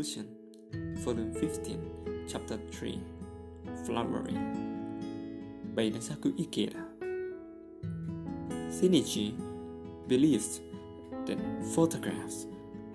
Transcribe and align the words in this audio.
Conclusion, 0.00 0.34
Volume 1.04 1.34
15, 1.34 2.24
Chapter 2.26 2.58
3 2.72 2.98
Flowering 3.84 4.40
by 5.74 5.90
Daisaku 5.90 6.32
Ikeda. 6.40 6.82
Shinichi 8.72 9.34
believes 10.08 10.62
that 11.26 11.38
photographs 11.74 12.46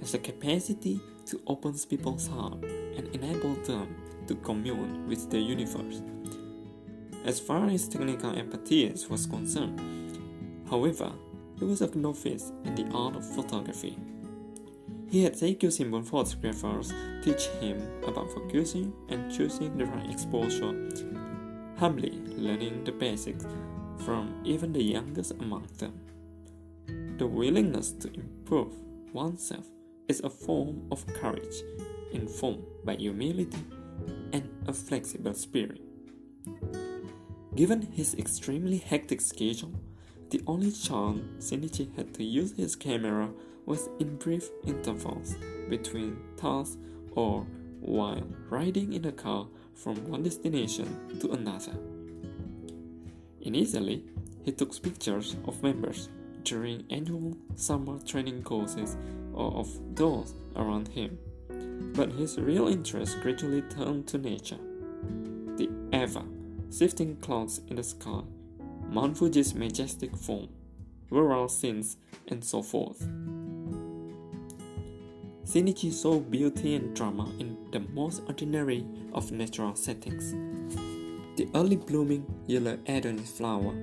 has 0.00 0.12
the 0.12 0.18
capacity 0.18 0.98
to 1.26 1.38
open 1.46 1.74
people's 1.90 2.26
heart 2.26 2.64
and 2.96 3.06
enable 3.14 3.52
them 3.66 3.94
to 4.26 4.34
commune 4.36 5.06
with 5.06 5.28
the 5.28 5.38
universe. 5.38 6.00
As 7.26 7.38
far 7.38 7.66
as 7.66 7.86
technical 7.86 8.34
expertise 8.34 9.10
was 9.10 9.26
concerned, 9.26 9.78
however, 10.70 11.12
he 11.58 11.66
was 11.66 11.82
a 11.82 11.94
novice 11.94 12.50
in 12.64 12.74
the 12.74 12.86
art 12.96 13.14
of 13.14 13.26
photography. 13.34 13.98
He 15.14 15.22
had 15.22 15.38
taken 15.38 15.70
simple 15.70 16.02
photographers 16.02 16.92
teach 17.22 17.46
him 17.60 17.80
about 18.02 18.32
focusing 18.32 18.92
and 19.08 19.32
choosing 19.32 19.78
the 19.78 19.86
right 19.86 20.10
exposure, 20.10 20.74
humbly 21.78 22.18
learning 22.36 22.82
the 22.82 22.90
basics 22.90 23.46
from 23.98 24.34
even 24.44 24.72
the 24.72 24.82
youngest 24.82 25.30
among 25.38 25.68
them. 25.78 26.00
The 27.16 27.28
willingness 27.28 27.92
to 27.92 28.12
improve 28.12 28.74
oneself 29.12 29.66
is 30.08 30.18
a 30.18 30.28
form 30.28 30.82
of 30.90 31.06
courage 31.06 31.62
informed 32.10 32.64
by 32.84 32.96
humility 32.96 33.64
and 34.32 34.50
a 34.66 34.72
flexible 34.72 35.34
spirit. 35.34 35.80
Given 37.54 37.82
his 37.82 38.16
extremely 38.16 38.78
hectic 38.78 39.20
schedule, 39.20 39.74
the 40.30 40.42
only 40.46 40.72
chance 40.72 41.22
Shinichi 41.38 41.94
had 41.96 42.14
to 42.14 42.24
use 42.24 42.56
his 42.56 42.76
camera 42.76 43.30
was 43.66 43.88
in 43.98 44.16
brief 44.16 44.48
intervals 44.66 45.36
between 45.68 46.16
tasks 46.36 46.76
or 47.12 47.46
while 47.80 48.22
riding 48.50 48.92
in 48.92 49.04
a 49.04 49.12
car 49.12 49.46
from 49.74 49.96
one 50.08 50.22
destination 50.22 51.18
to 51.20 51.32
another. 51.32 51.72
Initially, 53.40 54.04
he 54.42 54.52
took 54.52 54.80
pictures 54.82 55.36
of 55.46 55.62
members 55.62 56.08
during 56.42 56.84
annual 56.90 57.36
summer 57.54 57.98
training 58.00 58.42
courses 58.42 58.96
or 59.32 59.52
of 59.54 59.68
those 59.94 60.34
around 60.56 60.88
him, 60.88 61.18
but 61.94 62.12
his 62.12 62.38
real 62.38 62.68
interest 62.68 63.20
gradually 63.22 63.62
turned 63.62 64.06
to 64.08 64.18
nature. 64.18 64.58
The 65.56 65.70
ever 65.92 66.22
shifting 66.70 67.16
clouds 67.16 67.60
in 67.68 67.76
the 67.76 67.82
sky, 67.82 68.22
Mount 68.94 69.18
Fuji's 69.18 69.56
majestic 69.56 70.16
form, 70.16 70.50
rural 71.10 71.48
scenes, 71.48 71.96
and 72.28 72.44
so 72.44 72.62
forth. 72.62 73.00
Shinichi 75.44 75.92
saw 75.92 76.20
beauty 76.20 76.76
and 76.76 76.94
drama 76.94 77.28
in 77.40 77.56
the 77.72 77.80
most 77.80 78.22
ordinary 78.28 78.86
of 79.12 79.32
natural 79.32 79.74
settings. 79.74 80.30
The 81.34 81.48
early 81.56 81.74
blooming 81.74 82.24
yellow 82.46 82.78
Adonis 82.86 83.32
flower 83.32 83.74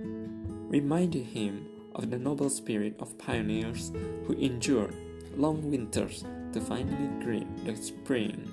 reminded 0.69 1.25
him 1.25 1.67
of 1.93 2.09
the 2.09 2.17
noble 2.17 2.49
spirit 2.49 2.95
of 3.01 3.17
pioneers 3.17 3.91
who 4.25 4.33
endured 4.35 4.95
long 5.35 5.69
winters 5.69 6.23
to 6.53 6.61
finally 6.61 7.09
greet 7.21 7.65
the 7.65 7.75
spring. 7.75 8.49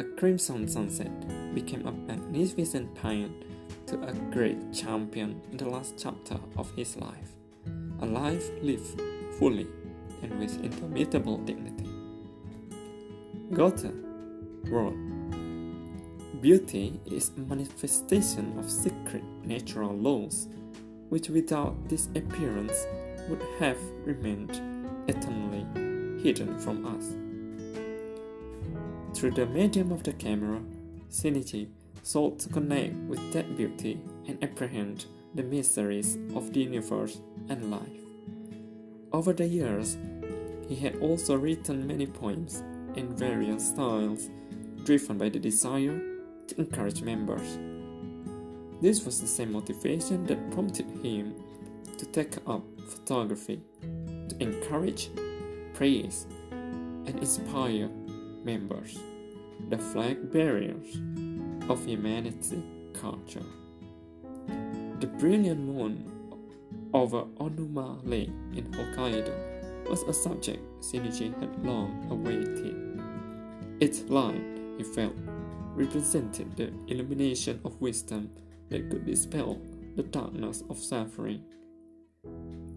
A 0.00 0.04
crimson 0.18 0.66
sunset 0.66 1.12
became 1.54 1.86
a 1.86 1.92
magnificent 1.92 2.92
paean 2.96 3.32
to 3.86 4.00
a 4.06 4.12
great 4.12 4.72
champion 4.72 5.40
in 5.50 5.56
the 5.56 5.68
last 5.68 5.94
chapter 5.98 6.38
of 6.56 6.70
his 6.74 6.96
life, 6.96 7.32
a 8.00 8.06
life 8.06 8.50
lived 8.62 9.00
fully 9.38 9.66
and 10.22 10.38
with 10.38 10.62
indomitable 10.62 11.38
dignity. 11.38 11.88
Goethe 13.52 13.92
wrote, 14.64 14.96
Beauty 16.40 17.00
is 17.06 17.32
a 17.36 17.40
manifestation 17.40 18.58
of 18.58 18.70
secret 18.70 19.24
natural 19.42 19.92
laws, 19.92 20.48
which 21.08 21.28
without 21.30 21.88
this 21.88 22.08
appearance 22.14 22.86
would 23.28 23.42
have 23.58 23.78
remained 24.04 24.60
eternally 25.08 25.66
hidden 26.22 26.58
from 26.58 26.86
us. 26.86 27.14
Through 29.18 29.32
the 29.32 29.46
medium 29.46 29.90
of 29.90 30.02
the 30.02 30.12
camera, 30.12 30.60
Shinichi 31.10 31.68
sought 32.08 32.38
to 32.38 32.48
connect 32.48 32.94
with 33.06 33.20
that 33.34 33.54
beauty 33.54 34.00
and 34.26 34.42
apprehend 34.42 35.04
the 35.34 35.42
mysteries 35.42 36.16
of 36.34 36.50
the 36.54 36.60
universe 36.60 37.20
and 37.50 37.70
life. 37.70 38.00
Over 39.12 39.34
the 39.34 39.46
years, 39.46 39.98
he 40.66 40.74
had 40.74 40.96
also 41.00 41.34
written 41.36 41.86
many 41.86 42.06
poems 42.06 42.64
in 42.94 43.14
various 43.14 43.68
styles, 43.68 44.30
driven 44.84 45.18
by 45.18 45.28
the 45.28 45.38
desire 45.38 46.00
to 46.46 46.58
encourage 46.58 47.02
members. 47.02 47.58
This 48.80 49.04
was 49.04 49.20
the 49.20 49.26
same 49.26 49.52
motivation 49.52 50.24
that 50.28 50.50
prompted 50.50 50.86
him 51.02 51.34
to 51.98 52.06
take 52.06 52.38
up 52.46 52.64
photography, 52.88 53.60
to 53.82 54.36
encourage, 54.40 55.10
praise, 55.74 56.26
and 56.52 57.18
inspire 57.18 57.90
members, 58.44 58.98
the 59.68 59.76
flag 59.76 60.32
bearers 60.32 60.96
of 61.68 61.84
humanity 61.84 62.62
culture. 62.94 63.44
The 65.00 65.06
brilliant 65.06 65.60
moon 65.60 66.10
over 66.92 67.22
Onuma 67.38 68.00
Lake 68.04 68.30
in 68.54 68.64
Hokkaido 68.72 69.88
was 69.88 70.02
a 70.02 70.12
subject 70.12 70.60
Shinichi 70.80 71.38
had 71.40 71.64
long 71.64 72.06
awaited. 72.10 72.74
Its 73.80 74.02
light, 74.08 74.42
he 74.76 74.84
felt, 74.84 75.14
represented 75.74 76.56
the 76.56 76.72
illumination 76.88 77.60
of 77.64 77.80
wisdom 77.80 78.30
that 78.70 78.90
could 78.90 79.06
dispel 79.06 79.60
the 79.96 80.02
darkness 80.02 80.62
of 80.68 80.78
suffering. 80.78 81.42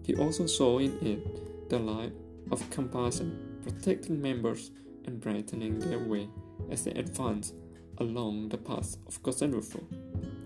He 0.04 0.14
also 0.14 0.46
saw 0.46 0.78
in 0.78 0.98
it 1.04 1.68
the 1.68 1.78
light 1.78 2.12
of 2.50 2.68
compassion, 2.70 3.58
protecting 3.62 4.20
members 4.20 4.70
and 5.04 5.20
brightening 5.20 5.78
their 5.78 5.98
way 5.98 6.28
as 6.70 6.84
they 6.84 6.92
advanced 6.92 7.54
along 8.02 8.48
the 8.48 8.58
path 8.58 8.96
of 9.06 9.22
kosen-rufu, 9.22 9.80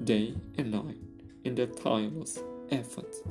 day 0.05 0.35
and 0.59 0.71
night, 0.71 0.99
in 1.45 1.55
their 1.55 1.67
tireless 1.67 2.39
efforts. 2.71 3.23